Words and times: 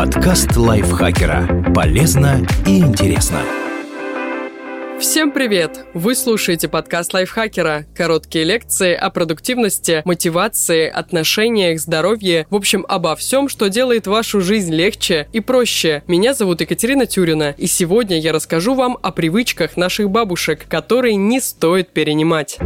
Подкаст 0.00 0.56
лайфхакера. 0.56 1.46
Полезно 1.74 2.40
и 2.66 2.78
интересно. 2.78 3.42
Всем 4.98 5.30
привет! 5.30 5.84
Вы 5.92 6.14
слушаете 6.14 6.68
подкаст 6.68 7.12
лайфхакера. 7.12 7.84
Короткие 7.94 8.44
лекции 8.44 8.94
о 8.94 9.10
продуктивности, 9.10 10.00
мотивации, 10.06 10.88
отношениях, 10.88 11.80
здоровье, 11.80 12.46
в 12.48 12.56
общем, 12.56 12.86
обо 12.88 13.14
всем, 13.14 13.50
что 13.50 13.68
делает 13.68 14.06
вашу 14.06 14.40
жизнь 14.40 14.72
легче 14.72 15.28
и 15.34 15.40
проще. 15.40 16.02
Меня 16.06 16.32
зовут 16.32 16.62
Екатерина 16.62 17.04
Тюрина, 17.04 17.54
и 17.58 17.66
сегодня 17.66 18.18
я 18.18 18.32
расскажу 18.32 18.74
вам 18.74 18.96
о 19.02 19.10
привычках 19.10 19.76
наших 19.76 20.08
бабушек, 20.08 20.64
которые 20.66 21.16
не 21.16 21.40
стоит 21.40 21.90
перенимать. 21.90 22.56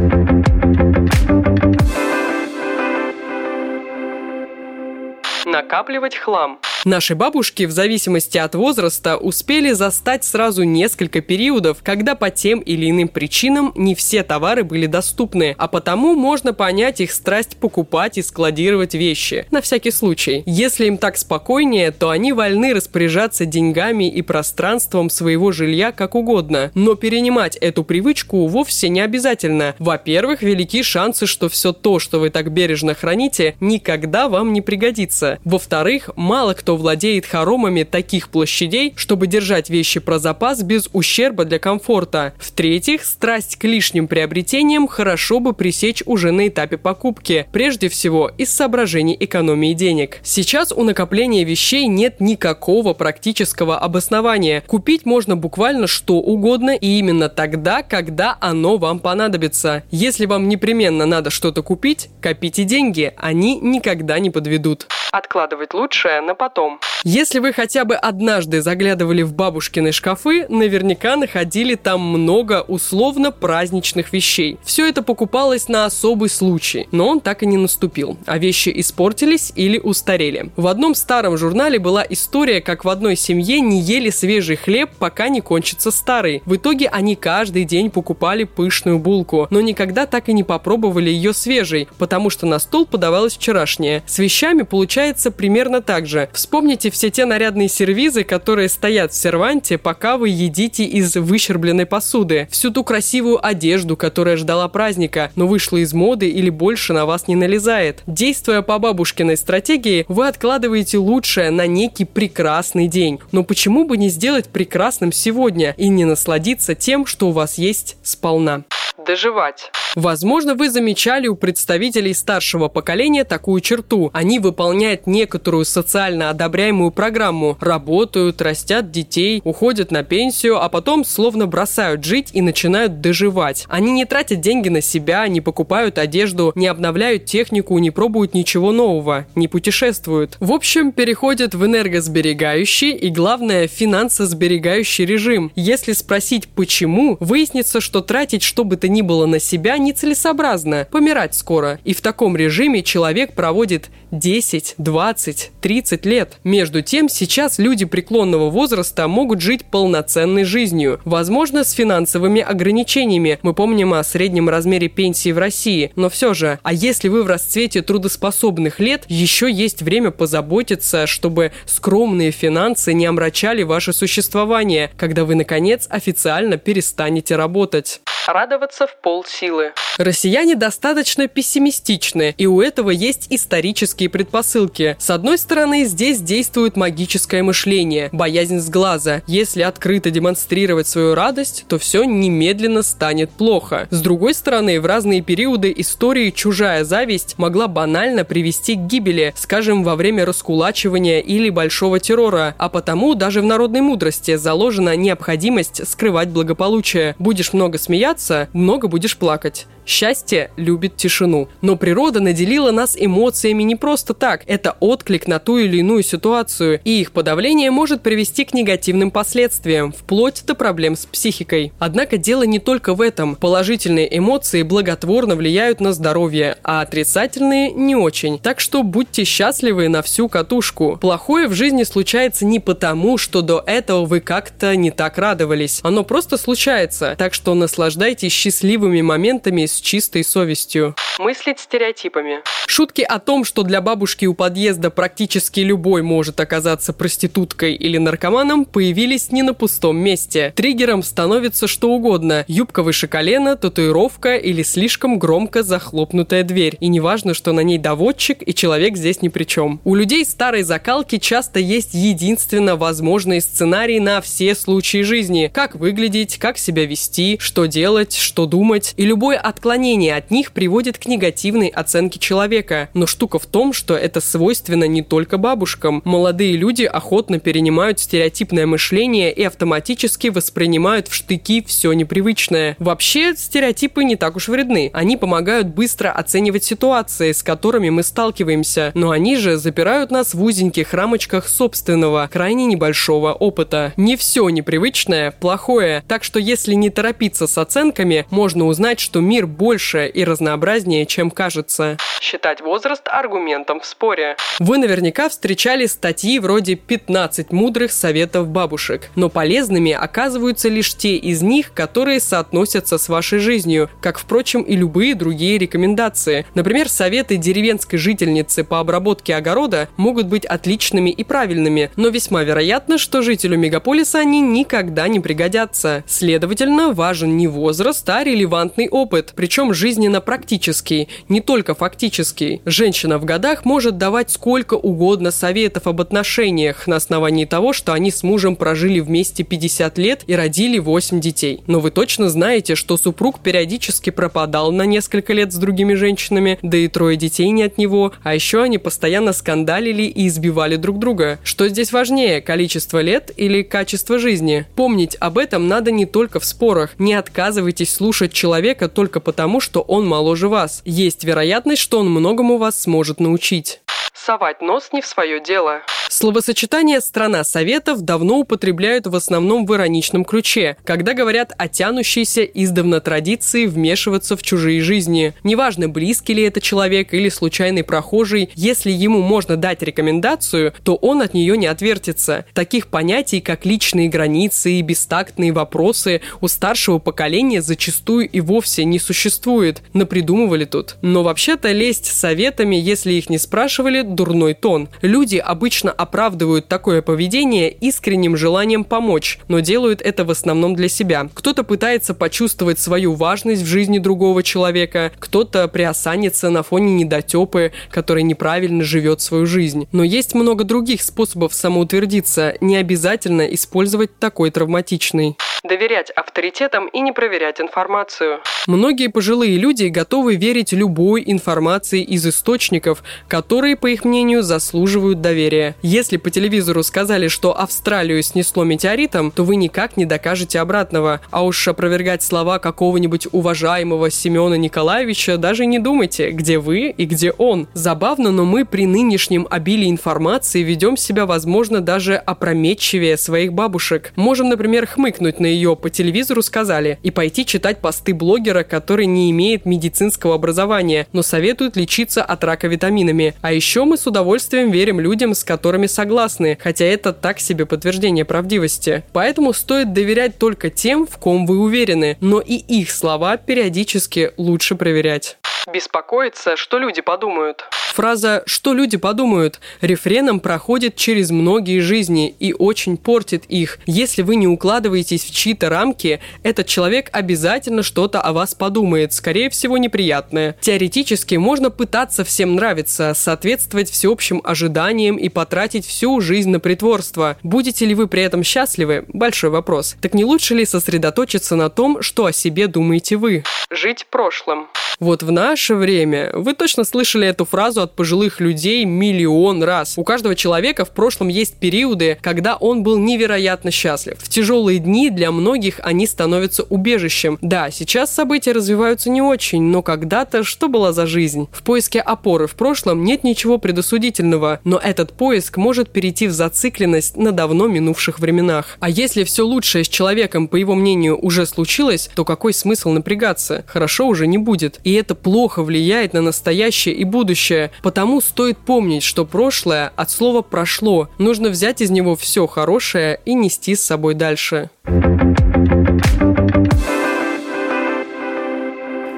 Накапливать 5.45 6.15
хлам. 6.15 6.61
Наши 6.85 7.15
бабушки, 7.15 7.63
в 7.63 7.71
зависимости 7.71 8.37
от 8.37 8.53
возраста, 8.53 9.17
успели 9.17 9.71
застать 9.71 10.23
сразу 10.23 10.61
несколько 10.61 11.19
периодов, 11.19 11.79
когда 11.81 12.13
по 12.13 12.29
тем 12.29 12.59
или 12.59 12.91
иным 12.91 13.07
причинам 13.07 13.73
не 13.75 13.95
все 13.95 14.21
товары 14.21 14.63
были 14.63 14.85
доступны, 14.85 15.55
а 15.57 15.67
потому 15.67 16.13
можно 16.13 16.53
понять 16.53 17.01
их 17.01 17.11
страсть 17.11 17.57
покупать 17.57 18.19
и 18.19 18.21
складировать 18.21 18.93
вещи, 18.93 19.47
на 19.49 19.61
всякий 19.61 19.89
случай. 19.89 20.43
Если 20.45 20.85
им 20.85 20.99
так 20.99 21.17
спокойнее, 21.17 21.89
то 21.89 22.11
они 22.11 22.33
вольны 22.33 22.71
распоряжаться 22.75 23.47
деньгами 23.47 24.07
и 24.07 24.21
пространством 24.21 25.09
своего 25.09 25.51
жилья 25.51 25.91
как 25.91 26.13
угодно. 26.13 26.69
Но 26.75 26.93
перенимать 26.93 27.55
эту 27.55 27.83
привычку 27.83 28.45
вовсе 28.45 28.89
не 28.89 29.01
обязательно. 29.01 29.73
Во-первых, 29.79 30.43
велики 30.43 30.83
шансы, 30.83 31.25
что 31.25 31.49
все 31.49 31.73
то, 31.73 31.97
что 31.97 32.19
вы 32.19 32.29
так 32.29 32.51
бережно 32.51 32.93
храните, 32.93 33.55
никогда 33.59 34.29
вам 34.29 34.53
не 34.53 34.61
пригодится. 34.61 35.39
Во-вторых, 35.43 36.11
мало 36.15 36.53
кто 36.53 36.74
владеет 36.75 37.25
хоромами 37.25 37.83
таких 37.83 38.29
площадей, 38.29 38.93
чтобы 38.95 39.27
держать 39.27 39.69
вещи 39.69 39.99
про 39.99 40.19
запас 40.19 40.63
без 40.63 40.89
ущерба 40.93 41.45
для 41.45 41.59
комфорта. 41.59 42.33
В-третьих, 42.39 43.05
страсть 43.05 43.57
к 43.57 43.63
лишним 43.63 44.07
приобретениям 44.07 44.87
хорошо 44.87 45.39
бы 45.39 45.53
пресечь 45.53 46.03
уже 46.05 46.31
на 46.31 46.47
этапе 46.47 46.77
покупки, 46.77 47.47
прежде 47.51 47.89
всего 47.89 48.31
из 48.37 48.53
соображений 48.53 49.15
экономии 49.19 49.73
денег. 49.73 50.19
Сейчас 50.23 50.71
у 50.71 50.83
накопления 50.83 51.43
вещей 51.43 51.87
нет 51.87 52.19
никакого 52.19 52.93
практического 52.93 53.77
обоснования. 53.77 54.63
Купить 54.67 55.05
можно 55.05 55.35
буквально 55.35 55.87
что 55.87 56.15
угодно 56.15 56.71
и 56.75 56.99
именно 56.99 57.29
тогда, 57.29 57.83
когда 57.83 58.37
оно 58.41 58.77
вам 58.77 58.99
понадобится. 58.99 59.83
Если 59.91 60.25
вам 60.25 60.49
непременно 60.49 61.05
надо 61.05 61.29
что-то 61.29 61.61
купить, 61.63 62.09
копите 62.21 62.63
деньги, 62.63 63.13
они 63.17 63.59
никогда 63.59 64.19
не 64.19 64.29
подведут. 64.29 64.87
Откладывать 65.11 65.73
лучшее 65.73 66.21
на 66.21 66.35
потом. 66.35 66.64
Если 67.03 67.37
вы 67.37 67.53
хотя 67.53 67.85
бы 67.85 67.93
однажды 67.95 68.63
заглядывали 68.63 69.21
в 69.21 69.33
бабушкины 69.33 69.91
шкафы, 69.91 70.47
наверняка 70.49 71.15
находили 71.15 71.75
там 71.75 72.01
много 72.01 72.65
условно 72.67 73.31
праздничных 73.31 74.11
вещей. 74.11 74.57
Все 74.63 74.87
это 74.87 75.03
покупалось 75.03 75.67
на 75.67 75.85
особый 75.85 76.29
случай, 76.29 76.87
но 76.91 77.07
он 77.07 77.19
так 77.19 77.43
и 77.43 77.45
не 77.45 77.57
наступил, 77.57 78.17
а 78.25 78.39
вещи 78.39 78.71
испортились 78.75 79.53
или 79.55 79.77
устарели. 79.77 80.49
В 80.55 80.65
одном 80.65 80.95
старом 80.95 81.37
журнале 81.37 81.77
была 81.77 82.03
история, 82.09 82.59
как 82.59 82.85
в 82.85 82.89
одной 82.89 83.15
семье 83.15 83.59
не 83.59 83.79
ели 83.81 84.09
свежий 84.09 84.55
хлеб, 84.55 84.89
пока 84.97 85.29
не 85.29 85.41
кончится 85.41 85.91
старый. 85.91 86.41
В 86.45 86.55
итоге 86.55 86.87
они 86.87 87.15
каждый 87.15 87.65
день 87.65 87.91
покупали 87.91 88.45
пышную 88.45 88.97
булку, 88.97 89.47
но 89.51 89.61
никогда 89.61 90.07
так 90.07 90.27
и 90.29 90.33
не 90.33 90.43
попробовали 90.43 91.11
ее 91.11 91.33
свежей, 91.33 91.87
потому 91.99 92.31
что 92.31 92.47
на 92.47 92.57
стол 92.57 92.87
подавалась 92.87 93.35
вчерашняя. 93.35 94.01
С 94.07 94.17
вещами 94.17 94.63
получается 94.63 95.29
примерно 95.29 95.83
так 95.83 96.07
же. 96.07 96.29
Вспомните 96.45 96.91
все 96.91 97.09
те 97.09 97.25
нарядные 97.25 97.67
сервизы, 97.67 98.23
которые 98.23 98.69
стоят 98.69 99.11
в 99.11 99.15
серванте, 99.15 99.79
пока 99.79 100.15
вы 100.15 100.29
едите 100.29 100.83
из 100.83 101.15
выщербленной 101.15 101.87
посуды. 101.87 102.47
Всю 102.51 102.69
ту 102.69 102.83
красивую 102.83 103.43
одежду, 103.43 103.97
которая 103.97 104.37
ждала 104.37 104.67
праздника, 104.67 105.31
но 105.35 105.47
вышла 105.47 105.77
из 105.77 105.91
моды 105.91 106.29
или 106.29 106.51
больше 106.51 106.93
на 106.93 107.07
вас 107.07 107.27
не 107.27 107.35
налезает. 107.35 108.03
Действуя 108.05 108.61
по 108.61 108.77
бабушкиной 108.77 109.37
стратегии, 109.37 110.05
вы 110.07 110.27
откладываете 110.27 110.99
лучшее 110.99 111.49
на 111.49 111.65
некий 111.65 112.05
прекрасный 112.05 112.87
день. 112.87 113.19
Но 113.31 113.43
почему 113.43 113.83
бы 113.83 113.97
не 113.97 114.09
сделать 114.09 114.49
прекрасным 114.49 115.11
сегодня 115.11 115.73
и 115.77 115.89
не 115.89 116.05
насладиться 116.05 116.75
тем, 116.75 117.07
что 117.07 117.29
у 117.29 117.31
вас 117.31 117.57
есть 117.57 117.97
сполна? 118.03 118.65
Доживать. 119.05 119.71
Возможно, 119.95 120.55
вы 120.55 120.69
замечали 120.69 121.27
у 121.27 121.35
представителей 121.35 122.13
старшего 122.13 122.67
поколения 122.67 123.23
такую 123.23 123.61
черту. 123.61 124.09
Они 124.13 124.39
выполняют 124.39 125.07
некоторую 125.07 125.63
социально 125.63 126.29
одобряемую 126.29 126.91
программу, 126.91 127.57
работают, 127.61 128.41
растят 128.41 128.91
детей, 128.91 129.41
уходят 129.45 129.91
на 129.91 130.03
пенсию, 130.03 130.61
а 130.61 130.67
потом 130.69 131.05
словно 131.05 131.47
бросают 131.47 132.03
жить 132.03 132.31
и 132.33 132.41
начинают 132.41 132.99
доживать. 132.99 133.65
Они 133.69 133.91
не 133.91 134.05
тратят 134.05 134.41
деньги 134.41 134.69
на 134.69 134.81
себя, 134.81 135.25
не 135.27 135.39
покупают 135.39 135.97
одежду, 135.97 136.51
не 136.55 136.67
обновляют 136.67 137.25
технику, 137.25 137.77
не 137.77 137.91
пробуют 137.91 138.33
ничего 138.33 138.71
нового, 138.71 139.27
не 139.35 139.47
путешествуют. 139.47 140.35
В 140.39 140.51
общем, 140.51 140.91
переходят 140.91 141.55
в 141.55 141.63
энергосберегающий 141.65 142.91
и, 142.91 143.09
главное, 143.09 143.67
финансосберегающий 143.67 145.05
режим. 145.05 145.51
Если 145.55 145.93
спросить 145.93 146.49
почему, 146.49 147.15
выяснится, 147.19 147.79
что 147.79 148.01
тратить 148.01 148.43
что 148.43 148.65
бы 148.65 148.75
то 148.75 148.89
было 149.01 149.25
на 149.25 149.39
себя 149.39 149.77
нецелесообразно. 149.77 150.87
Помирать 150.91 151.35
скоро. 151.35 151.79
И 151.83 151.93
в 151.93 152.01
таком 152.01 152.35
режиме 152.35 152.83
человек 152.83 153.33
проводит 153.33 153.89
10, 154.11 154.75
20, 154.77 155.51
30 155.61 156.05
лет. 156.05 156.39
Между 156.43 156.81
тем, 156.81 157.09
сейчас 157.09 157.59
люди 157.59 157.85
преклонного 157.85 158.49
возраста 158.49 159.07
могут 159.07 159.41
жить 159.41 159.65
полноценной 159.65 160.43
жизнью. 160.43 160.99
Возможно, 161.05 161.63
с 161.63 161.71
финансовыми 161.71 162.41
ограничениями. 162.41 163.39
Мы 163.41 163.53
помним 163.53 163.93
о 163.93 164.03
среднем 164.03 164.49
размере 164.49 164.87
пенсии 164.87 165.31
в 165.31 165.37
России. 165.37 165.91
Но 165.95 166.09
все 166.09 166.33
же, 166.33 166.59
а 166.63 166.73
если 166.73 167.09
вы 167.09 167.23
в 167.23 167.27
расцвете 167.27 167.81
трудоспособных 167.81 168.79
лет, 168.79 169.05
еще 169.07 169.51
есть 169.51 169.81
время 169.81 170.11
позаботиться, 170.11 171.07
чтобы 171.07 171.51
скромные 171.65 172.31
финансы 172.31 172.93
не 172.93 173.05
омрачали 173.05 173.63
ваше 173.63 173.93
существование, 173.93 174.91
когда 174.97 175.25
вы, 175.25 175.35
наконец, 175.35 175.87
официально 175.89 176.57
перестанете 176.57 177.35
работать 177.35 178.01
радоваться 178.27 178.84
в 178.87 178.95
полсилы. 179.01 179.73
Россияне 179.97 180.55
достаточно 180.55 181.27
пессимистичны, 181.27 182.35
и 182.37 182.45
у 182.47 182.61
этого 182.61 182.89
есть 182.89 183.27
исторические 183.29 184.09
предпосылки. 184.09 184.97
С 184.99 185.09
одной 185.09 185.37
стороны, 185.37 185.85
здесь 185.85 186.19
действует 186.19 186.75
магическое 186.75 187.43
мышление, 187.43 188.09
боязнь 188.11 188.59
с 188.59 188.69
глаза. 188.69 189.21
Если 189.25 189.61
открыто 189.61 190.11
демонстрировать 190.11 190.87
свою 190.87 191.15
радость, 191.15 191.65
то 191.69 191.79
все 191.79 192.03
немедленно 192.03 192.83
станет 192.83 193.31
плохо. 193.31 193.87
С 193.89 194.01
другой 194.01 194.33
стороны, 194.33 194.81
в 194.81 194.85
разные 194.85 195.21
периоды 195.21 195.73
истории 195.77 196.31
чужая 196.31 196.83
зависть 196.83 197.35
могла 197.37 197.67
банально 197.67 198.25
привести 198.25 198.75
к 198.75 198.79
гибели, 198.79 199.33
скажем, 199.37 199.83
во 199.83 199.95
время 199.95 200.25
раскулачивания 200.25 201.19
или 201.19 201.49
большого 201.49 201.99
террора, 201.99 202.53
а 202.57 202.67
потому 202.67 203.15
даже 203.15 203.41
в 203.41 203.45
народной 203.45 203.81
мудрости 203.81 204.35
заложена 204.35 204.95
необходимость 204.95 205.87
скрывать 205.87 206.29
благополучие. 206.29 207.15
Будешь 207.17 207.53
много 207.53 207.77
смеяться, 207.77 208.49
много 208.65 208.87
будешь 208.87 209.15
плакать. 209.15 209.67
Счастье 209.85 210.51
любит 210.57 210.97
тишину. 210.97 211.47
Но 211.61 211.75
природа 211.75 212.19
наделила 212.19 212.71
нас 212.71 212.95
эмоциями 212.99 213.63
не 213.63 213.75
просто 213.75 214.13
так. 214.13 214.43
Это 214.47 214.75
отклик 214.79 215.27
на 215.27 215.39
ту 215.39 215.57
или 215.57 215.77
иную 215.77 216.03
ситуацию, 216.03 216.81
и 216.83 217.01
их 217.01 217.11
подавление 217.11 217.71
может 217.71 218.01
привести 218.01 218.45
к 218.45 218.53
негативным 218.53 219.11
последствиям, 219.11 219.91
вплоть 219.91 220.43
до 220.45 220.55
проблем 220.55 220.95
с 220.95 221.05
психикой. 221.05 221.71
Однако 221.79 222.17
дело 222.17 222.43
не 222.43 222.59
только 222.59 222.93
в 222.93 223.01
этом. 223.01 223.35
Положительные 223.35 224.17
эмоции 224.17 224.63
благотворно 224.63 225.35
влияют 225.35 225.81
на 225.81 225.93
здоровье, 225.93 226.57
а 226.63 226.81
отрицательные 226.81 227.71
не 227.71 227.95
очень. 227.95 228.39
Так 228.39 228.59
что 228.59 228.83
будьте 228.83 229.23
счастливы 229.23 229.87
на 229.87 230.01
всю 230.01 230.29
катушку. 230.29 230.97
Плохое 230.99 231.47
в 231.47 231.53
жизни 231.53 231.83
случается 231.83 232.45
не 232.45 232.59
потому, 232.59 233.17
что 233.17 233.41
до 233.41 233.63
этого 233.65 234.05
вы 234.05 234.19
как-то 234.19 234.75
не 234.75 234.91
так 234.91 235.17
радовались. 235.17 235.79
Оно 235.83 236.03
просто 236.03 236.37
случается. 236.37 237.15
Так 237.17 237.33
что 237.33 237.53
наслаждайтесь 237.53 238.31
счастливыми 238.31 239.01
моментами 239.01 239.65
с 239.75 239.81
чистой 239.81 240.23
совестью. 240.23 240.95
Мыслить 241.19 241.59
стереотипами. 241.59 242.41
Шутки 242.67 243.01
о 243.01 243.19
том, 243.19 243.43
что 243.43 243.63
для 243.63 243.81
бабушки 243.81 244.25
у 244.25 244.33
подъезда 244.33 244.89
практически 244.89 245.59
любой 245.59 246.01
может 246.01 246.39
оказаться 246.39 246.93
проституткой 246.93 247.73
или 247.73 247.97
наркоманом, 247.97 248.65
появились 248.65 249.31
не 249.31 249.43
на 249.43 249.53
пустом 249.53 249.97
месте. 249.97 250.53
Триггером 250.55 251.03
становится 251.03 251.67
что 251.67 251.89
угодно. 251.91 252.43
Юбка 252.47 252.83
выше 252.83 253.07
колена, 253.07 253.55
татуировка 253.55 254.35
или 254.35 254.63
слишком 254.63 255.19
громко 255.19 255.63
захлопнутая 255.63 256.43
дверь. 256.43 256.77
И 256.79 256.87
неважно, 256.87 257.33
что 257.33 257.51
на 257.51 257.61
ней 257.61 257.77
доводчик 257.77 258.45
и 258.45 258.53
человек 258.53 258.97
здесь 258.97 259.21
ни 259.21 259.27
при 259.27 259.43
чем. 259.43 259.79
У 259.83 259.95
людей 259.95 260.25
старой 260.25 260.63
закалки 260.63 261.17
часто 261.17 261.59
есть 261.59 261.93
единственно 261.93 262.75
возможные 262.75 263.41
сценарии 263.41 263.99
на 263.99 264.21
все 264.21 264.55
случаи 264.55 265.01
жизни. 265.01 265.51
Как 265.53 265.75
выглядеть, 265.75 266.37
как 266.37 266.57
себя 266.57 266.85
вести, 266.85 267.37
что 267.39 267.65
делать, 267.65 268.15
что 268.15 268.45
думать. 268.45 268.93
И 268.97 269.05
любой 269.05 269.37
отказ 269.37 269.64
отклонение 269.65 270.15
от 270.15 270.29
них 270.29 270.51
приводит 270.51 270.99
к 270.99 271.07
негативной 271.07 271.69
оценке 271.69 272.19
человека. 272.19 272.89
Но 272.93 273.07
штука 273.07 273.39
в 273.39 273.47
том, 273.47 273.73
что 273.73 273.95
это 273.95 274.21
свойственно 274.21 274.83
не 274.83 275.01
только 275.01 275.39
бабушкам. 275.39 276.03
Молодые 276.05 276.55
люди 276.55 276.83
охотно 276.83 277.39
перенимают 277.39 277.99
стереотипное 277.99 278.67
мышление 278.67 279.33
и 279.33 279.41
автоматически 279.41 280.27
воспринимают 280.27 281.07
в 281.07 281.15
штыки 281.15 281.63
все 281.65 281.93
непривычное. 281.93 282.75
Вообще, 282.77 283.33
стереотипы 283.35 284.03
не 284.03 284.15
так 284.15 284.35
уж 284.35 284.49
вредны. 284.49 284.91
Они 284.93 285.17
помогают 285.17 285.69
быстро 285.69 286.11
оценивать 286.11 286.63
ситуации, 286.63 287.31
с 287.31 287.41
которыми 287.41 287.89
мы 287.89 288.03
сталкиваемся. 288.03 288.91
Но 288.93 289.09
они 289.09 289.35
же 289.35 289.57
запирают 289.57 290.11
нас 290.11 290.35
в 290.35 290.43
узеньких 290.43 290.93
рамочках 290.93 291.47
собственного, 291.47 292.29
крайне 292.31 292.67
небольшого 292.67 293.33
опыта. 293.33 293.93
Не 293.97 294.15
все 294.15 294.47
непривычное– 294.49 295.31
плохое. 295.39 296.03
Так 296.07 296.23
что 296.23 296.37
если 296.37 296.75
не 296.75 296.91
торопиться 296.91 297.47
с 297.47 297.57
оценками, 297.57 298.27
можно 298.29 298.67
узнать, 298.67 298.99
что 298.99 299.21
мир 299.21 299.47
больше 299.55 300.07
и 300.07 300.23
разнообразнее, 300.23 301.05
чем 301.05 301.31
кажется. 301.31 301.97
Считать 302.21 302.61
возраст 302.61 303.03
аргументом 303.07 303.79
в 303.79 303.85
споре. 303.85 304.35
Вы 304.59 304.77
наверняка 304.77 305.29
встречали 305.29 305.85
статьи 305.85 306.39
вроде 306.39 306.73
«15 306.73 307.47
мудрых 307.51 307.91
советов 307.91 308.47
бабушек», 308.47 309.09
но 309.15 309.29
полезными 309.29 309.91
оказываются 309.91 310.69
лишь 310.69 310.95
те 310.95 311.15
из 311.15 311.41
них, 311.41 311.73
которые 311.73 312.19
соотносятся 312.19 312.97
с 312.97 313.09
вашей 313.09 313.39
жизнью, 313.39 313.89
как, 314.01 314.17
впрочем, 314.17 314.61
и 314.61 314.75
любые 314.75 315.15
другие 315.15 315.57
рекомендации. 315.57 316.45
Например, 316.55 316.89
советы 316.89 317.37
деревенской 317.37 317.99
жительницы 317.99 318.63
по 318.63 318.79
обработке 318.79 319.35
огорода 319.35 319.89
могут 319.97 320.27
быть 320.27 320.45
отличными 320.45 321.09
и 321.09 321.23
правильными, 321.23 321.91
но 321.95 322.09
весьма 322.09 322.43
вероятно, 322.43 322.97
что 322.97 323.21
жителю 323.21 323.57
мегаполиса 323.57 324.19
они 324.19 324.41
никогда 324.41 325.07
не 325.07 325.19
пригодятся. 325.19 326.03
Следовательно, 326.07 326.91
важен 326.91 327.37
не 327.37 327.47
возраст, 327.47 328.07
а 328.09 328.23
релевантный 328.23 328.89
опыт, 328.89 329.33
причем 329.45 329.75
жизненно 329.75 330.21
практический, 330.21 331.07
не 331.29 331.39
только 331.39 331.75
фактический. 331.75 332.63
Женщина 332.65 333.19
в 333.19 333.25
годах 333.25 333.63
может 333.63 333.99
давать 333.99 334.31
сколько 334.31 334.73
угодно 334.73 335.29
советов 335.29 335.85
об 335.85 336.01
отношениях 336.01 336.87
на 336.87 336.95
основании 336.95 337.45
того, 337.45 337.71
что 337.71 337.93
они 337.93 338.09
с 338.09 338.23
мужем 338.23 338.55
прожили 338.55 338.99
вместе 338.99 339.43
50 339.43 339.99
лет 339.99 340.23
и 340.25 340.33
родили 340.35 340.79
8 340.79 341.19
детей. 341.19 341.61
Но 341.67 341.79
вы 341.79 341.91
точно 341.91 342.27
знаете, 342.29 342.73
что 342.73 342.97
супруг 342.97 343.39
периодически 343.39 344.09
пропадал 344.09 344.71
на 344.71 344.87
несколько 344.87 345.31
лет 345.31 345.53
с 345.53 345.57
другими 345.57 345.93
женщинами, 345.93 346.57
да 346.63 346.79
и 346.79 346.87
трое 346.87 347.15
детей 347.15 347.51
не 347.51 347.61
от 347.61 347.77
него, 347.77 348.13
а 348.23 348.33
еще 348.33 348.63
они 348.63 348.79
постоянно 348.79 349.31
скандалили 349.31 350.05
и 350.05 350.27
избивали 350.27 350.75
друг 350.75 350.97
друга. 350.97 351.37
Что 351.43 351.67
здесь 351.67 351.91
важнее, 351.91 352.41
количество 352.41 352.99
лет 352.99 353.29
или 353.37 353.61
качество 353.61 354.17
жизни? 354.17 354.65
Помнить 354.75 355.15
об 355.19 355.37
этом 355.37 355.67
надо 355.67 355.91
не 355.91 356.07
только 356.07 356.39
в 356.39 356.45
спорах. 356.45 356.95
Не 356.97 357.13
отказывайтесь 357.13 357.93
слушать 357.93 358.33
человека 358.33 358.89
только 358.89 359.19
потому, 359.19 359.34
что 359.59 359.81
он 359.81 360.07
моложе 360.07 360.49
вас. 360.49 360.81
Есть 360.85 361.23
вероятность, 361.23 361.81
что 361.81 361.99
он 361.99 362.09
многому 362.09 362.57
вас 362.57 362.79
сможет 362.79 363.19
научить 363.19 363.81
совать 364.25 364.61
нос 364.61 364.89
не 364.91 365.01
в 365.01 365.05
свое 365.05 365.39
дело. 365.39 365.81
Словосочетание 366.09 367.01
«страна 367.01 367.43
советов» 367.43 368.01
давно 368.01 368.39
употребляют 368.39 369.05
в 369.05 369.15
основном 369.15 369.65
в 369.65 369.75
ироничном 369.75 370.23
ключе, 370.23 370.77
когда 370.83 371.13
говорят 371.13 371.51
о 371.57 371.67
тянущейся 371.67 372.43
издавна 372.43 373.01
традиции 373.01 373.65
вмешиваться 373.65 374.37
в 374.37 374.41
чужие 374.41 374.81
жизни. 374.81 375.33
Неважно, 375.43 375.89
близкий 375.89 376.33
ли 376.33 376.43
это 376.43 376.61
человек 376.61 377.13
или 377.13 377.29
случайный 377.29 377.83
прохожий, 377.83 378.49
если 378.55 378.91
ему 378.91 379.21
можно 379.21 379.57
дать 379.57 379.81
рекомендацию, 379.81 380.73
то 380.83 380.95
он 380.95 381.21
от 381.21 381.33
нее 381.33 381.57
не 381.57 381.67
отвертится. 381.67 382.45
Таких 382.53 382.87
понятий, 382.87 383.41
как 383.41 383.65
личные 383.65 384.07
границы 384.07 384.71
и 384.71 384.81
бестактные 384.81 385.51
вопросы, 385.51 386.21
у 386.39 386.47
старшего 386.47 386.99
поколения 386.99 387.61
зачастую 387.61 388.29
и 388.29 388.39
вовсе 388.39 388.85
не 388.85 388.99
существует. 388.99 389.81
Напридумывали 389.93 390.65
тут. 390.65 390.95
Но 391.01 391.23
вообще-то 391.23 391.71
лезть 391.71 392.05
советами, 392.05 392.75
если 392.75 393.13
их 393.13 393.29
не 393.29 393.37
спрашивали, 393.37 394.01
дурной 394.15 394.53
тон. 394.53 394.89
Люди 395.01 395.37
обычно 395.37 395.91
оправдывают 395.91 396.67
такое 396.67 397.01
поведение 397.01 397.69
искренним 397.69 398.37
желанием 398.37 398.83
помочь, 398.83 399.39
но 399.47 399.59
делают 399.59 400.01
это 400.01 400.25
в 400.25 400.31
основном 400.31 400.75
для 400.75 400.89
себя. 400.89 401.29
Кто-то 401.33 401.63
пытается 401.63 402.13
почувствовать 402.13 402.79
свою 402.79 403.13
важность 403.13 403.61
в 403.61 403.67
жизни 403.67 403.99
другого 403.99 404.43
человека, 404.43 405.11
кто-то 405.19 405.67
приосанится 405.67 406.49
на 406.49 406.63
фоне 406.63 406.93
недотепы, 406.93 407.71
который 407.89 408.23
неправильно 408.23 408.83
живет 408.83 409.21
свою 409.21 409.45
жизнь. 409.45 409.87
Но 409.91 410.03
есть 410.03 410.33
много 410.33 410.63
других 410.63 411.01
способов 411.01 411.53
самоутвердиться, 411.53 412.55
не 412.61 412.77
обязательно 412.77 413.41
использовать 413.41 414.17
такой 414.19 414.51
травматичный 414.51 415.35
доверять 415.67 416.11
авторитетам 416.11 416.87
и 416.87 416.99
не 416.99 417.11
проверять 417.11 417.59
информацию. 417.59 418.39
Многие 418.67 419.07
пожилые 419.07 419.57
люди 419.57 419.85
готовы 419.85 420.35
верить 420.35 420.73
любой 420.73 421.23
информации 421.25 422.01
из 422.01 422.25
источников, 422.25 423.03
которые, 423.27 423.75
по 423.75 423.87
их 423.87 424.05
мнению, 424.05 424.43
заслуживают 424.43 425.21
доверия. 425.21 425.75
Если 425.81 426.17
по 426.17 426.29
телевизору 426.29 426.83
сказали, 426.83 427.27
что 427.27 427.57
Австралию 427.57 428.21
снесло 428.23 428.63
метеоритом, 428.63 429.31
то 429.31 429.43
вы 429.43 429.55
никак 429.55 429.97
не 429.97 430.05
докажете 430.05 430.59
обратного. 430.59 431.21
А 431.31 431.43
уж 431.43 431.67
опровергать 431.67 432.23
слова 432.23 432.59
какого-нибудь 432.59 433.27
уважаемого 433.31 434.09
Семена 434.09 434.57
Николаевича 434.57 435.37
даже 435.37 435.65
не 435.65 435.79
думайте, 435.79 436.31
где 436.31 436.59
вы 436.59 436.89
и 436.89 437.05
где 437.05 437.31
он. 437.31 437.67
Забавно, 437.73 438.31
но 438.31 438.45
мы 438.45 438.65
при 438.65 438.85
нынешнем 438.85 439.47
обилии 439.49 439.89
информации 439.89 440.63
ведем 440.63 440.97
себя, 440.97 441.25
возможно, 441.25 441.81
даже 441.81 442.15
опрометчивее 442.15 443.17
своих 443.17 443.53
бабушек. 443.53 444.11
Можем, 444.15 444.49
например, 444.49 444.87
хмыкнуть 444.87 445.39
на 445.39 445.54
ее 445.55 445.75
по 445.75 445.89
телевизору 445.89 446.41
сказали, 446.41 446.99
и 447.01 447.11
пойти 447.11 447.45
читать 447.45 447.79
посты 447.79 448.13
блогера, 448.13 448.63
который 448.63 449.05
не 449.05 449.31
имеет 449.31 449.65
медицинского 449.65 450.35
образования, 450.35 451.07
но 451.13 451.23
советует 451.23 451.75
лечиться 451.75 452.23
от 452.23 452.43
рака 452.43 452.67
витаминами. 452.67 453.33
А 453.41 453.53
еще 453.53 453.85
мы 453.85 453.97
с 453.97 454.05
удовольствием 454.05 454.71
верим 454.71 454.99
людям, 454.99 455.33
с 455.33 455.43
которыми 455.43 455.87
согласны, 455.87 456.57
хотя 456.61 456.85
это 456.85 457.13
так 457.13 457.39
себе 457.39 457.65
подтверждение 457.65 458.25
правдивости. 458.25 459.03
Поэтому 459.13 459.53
стоит 459.53 459.93
доверять 459.93 460.37
только 460.37 460.69
тем, 460.69 461.07
в 461.07 461.17
ком 461.17 461.45
вы 461.45 461.59
уверены, 461.59 462.17
но 462.19 462.39
и 462.39 462.55
их 462.55 462.91
слова 462.91 463.37
периодически 463.37 464.31
лучше 464.37 464.75
проверять 464.75 465.37
беспокоиться, 465.67 466.55
что 466.55 466.77
люди 466.77 467.01
подумают. 467.01 467.65
Фраза 467.95 468.43
«что 468.45 468.73
люди 468.73 468.97
подумают» 468.97 469.61
рефреном 469.79 470.41
проходит 470.41 470.97
через 470.97 471.31
многие 471.31 471.79
жизни 471.79 472.29
и 472.39 472.53
очень 472.53 472.97
портит 472.97 473.45
их. 473.45 473.79
Если 473.85 474.21
вы 474.21 474.35
не 474.35 474.47
укладываетесь 474.47 475.23
в 475.23 475.33
чьи-то 475.33 475.69
рамки, 475.69 476.19
этот 476.43 476.67
человек 476.67 477.09
обязательно 477.13 477.83
что-то 477.83 478.19
о 478.19 478.33
вас 478.33 478.53
подумает, 478.53 479.13
скорее 479.13 479.49
всего 479.49 479.77
неприятное. 479.77 480.57
Теоретически 480.59 481.35
можно 481.35 481.71
пытаться 481.71 482.25
всем 482.25 482.55
нравиться, 482.55 483.13
соответствовать 483.15 483.89
всеобщим 483.89 484.41
ожиданиям 484.43 485.15
и 485.15 485.29
потратить 485.29 485.85
всю 485.85 486.19
жизнь 486.19 486.49
на 486.49 486.59
притворство. 486.59 487.37
Будете 487.43 487.85
ли 487.85 487.95
вы 487.95 488.07
при 488.07 488.23
этом 488.23 488.43
счастливы? 488.43 489.05
Большой 489.07 489.51
вопрос. 489.51 489.95
Так 490.01 490.13
не 490.13 490.25
лучше 490.25 490.53
ли 490.53 490.65
сосредоточиться 490.65 491.55
на 491.55 491.69
том, 491.69 492.01
что 492.01 492.25
о 492.25 492.33
себе 492.33 492.67
думаете 492.67 493.15
вы? 493.15 493.43
Жить 493.71 494.07
прошлым. 494.09 494.67
Вот 494.99 495.23
в 495.23 495.31
наше 495.55 495.75
время 495.75 496.31
вы 496.33 496.53
точно 496.53 496.83
слышали 496.83 497.25
эту 497.25 497.45
фразу 497.45 497.81
от 497.81 497.95
пожилых 497.95 498.41
людей 498.41 498.83
миллион 498.83 499.63
раз. 499.63 499.93
У 499.97 500.03
каждого 500.03 500.35
человека 500.35 500.83
в 500.83 500.89
прошлом 500.89 501.29
есть 501.29 501.55
периоды, 501.55 502.17
когда 502.21 502.57
он 502.57 502.83
был 502.83 502.97
невероятно 502.97 503.71
счастлив. 503.71 504.17
В 504.19 504.27
тяжелые 504.27 504.79
дни 504.79 505.09
для 505.09 505.31
многих 505.31 505.79
они 505.81 506.07
становятся 506.07 506.63
убежищем. 506.63 507.37
Да, 507.41 507.71
сейчас 507.71 508.13
события 508.13 508.51
развиваются 508.51 509.09
не 509.09 509.21
очень, 509.21 509.61
но 509.61 509.81
когда-то 509.81 510.43
что 510.43 510.67
была 510.67 510.91
за 510.91 511.07
жизнь? 511.07 511.47
В 511.53 511.63
поиске 511.63 512.01
опоры 512.01 512.47
в 512.47 512.55
прошлом 512.55 513.05
нет 513.05 513.23
ничего 513.23 513.57
предосудительного, 513.57 514.59
но 514.65 514.77
этот 514.77 515.13
поиск 515.13 515.55
может 515.55 515.89
перейти 515.89 516.27
в 516.27 516.33
зацикленность 516.33 517.15
на 517.15 517.31
давно 517.31 517.67
минувших 517.67 518.19
временах. 518.19 518.75
А 518.81 518.89
если 518.89 519.23
все 519.23 519.43
лучшее 519.43 519.85
с 519.85 519.87
человеком, 519.87 520.49
по 520.49 520.57
его 520.57 520.75
мнению, 520.75 521.17
уже 521.17 521.45
случилось, 521.45 522.09
то 522.13 522.25
какой 522.25 522.53
смысл 522.53 522.89
напрягаться? 522.89 523.63
Хорошо 523.67 524.05
уже 524.05 524.27
не 524.27 524.37
будет 524.37 524.81
и 524.83 524.91
это 524.91 525.15
плохо 525.15 525.44
влияет 525.61 526.13
на 526.13 526.21
настоящее 526.21 526.95
и 526.95 527.03
будущее. 527.03 527.71
Потому 527.81 528.21
стоит 528.21 528.57
помнить, 528.57 529.03
что 529.03 529.25
прошлое 529.25 529.91
от 529.95 530.09
слова 530.09 530.41
«прошло». 530.41 531.09
Нужно 531.17 531.49
взять 531.49 531.81
из 531.81 531.89
него 531.89 532.15
все 532.15 532.47
хорошее 532.47 533.19
и 533.25 533.33
нести 533.33 533.75
с 533.75 533.83
собой 533.83 534.15
дальше. 534.15 534.69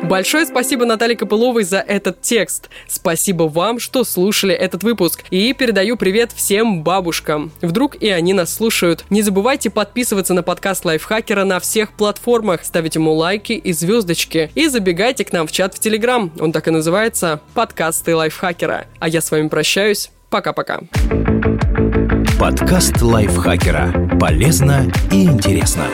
Большое 0.08 0.46
спасибо 0.46 0.86
Наталье 0.86 1.18
Копыловой 1.18 1.66
за 1.66 1.80
этот 1.80 2.22
текст. 2.22 2.70
Спасибо 2.88 3.44
вам, 3.44 3.78
что 3.78 4.06
слушали 4.06 4.56
этот 4.56 4.84
выпуск. 4.84 5.26
И 5.32 5.52
передаю 5.52 5.98
привет 5.98 6.32
всем 6.32 6.82
бабушкам. 6.82 7.52
Вдруг 7.62 7.96
и 7.96 8.10
они 8.10 8.34
нас 8.34 8.54
слушают. 8.54 9.04
Не 9.10 9.22
забывайте 9.22 9.70
подписываться 9.70 10.34
на 10.34 10.44
подкаст 10.44 10.86
Лайфхакера 10.86 11.44
на 11.44 11.60
всех 11.60 11.92
платформах, 11.92 12.64
ставить 12.64 12.96
ему 12.96 13.12
лайки 13.14 13.52
и 13.52 13.74
звездочки. 13.74 14.50
И 14.56 14.70
забегайте 14.70 15.26
к 15.26 15.34
нам 15.34 15.46
в 15.46 15.52
чат 15.52 15.76
в 15.76 15.80
Телеграм. 15.80 16.32
Он 16.40 16.54
так 16.54 16.70
и 16.70 16.72
называется 16.72 17.42
«Подкасты 17.54 18.16
Лайфхакера». 18.16 18.86
А 19.00 19.10
я 19.10 19.20
с 19.20 19.30
вами 19.30 19.50
прощаюсь. 19.50 20.10
Пока-пока. 20.30 20.80
Подкаст 22.40 23.02
Лайфхакера. 23.02 24.18
Полезно 24.20 24.90
и 25.12 25.26
интересно. 25.26 25.86